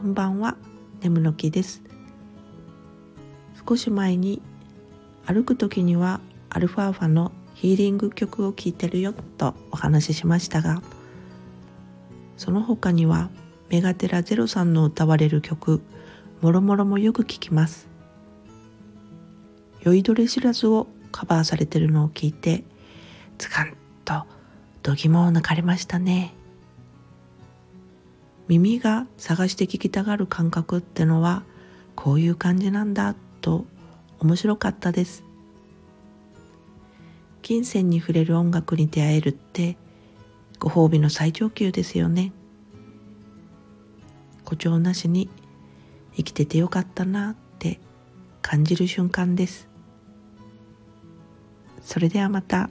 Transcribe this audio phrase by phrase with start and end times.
[0.00, 0.56] こんばんは。
[1.02, 1.82] 眠の木です。
[3.68, 4.40] 少し前に
[5.26, 10.80] 歩く時にはアルファーファのヒーリング曲を聴いてるよとお話ししましたが
[12.38, 13.28] その他には
[13.68, 15.82] メガテラゼロさんの歌われる曲
[16.40, 17.86] もろもろもよく聞きます。
[19.82, 22.64] 酔いどれ知らずをカバーされてるのを聞いて
[23.36, 24.24] ズカンと
[24.82, 26.32] 度肝を抜かれましたね。
[28.50, 31.44] 耳が探して聞きたがる感覚ってのは
[31.94, 33.64] こういう感じなんだと
[34.18, 35.22] 面白かったです。
[37.42, 39.76] 金銭に触れる音楽に出会えるって
[40.58, 42.32] ご褒美の最上級ですよね。
[44.42, 45.30] 誇張なしに
[46.16, 47.78] 生きててよかったなって
[48.42, 49.68] 感じる瞬間です。
[51.82, 52.68] それではまた。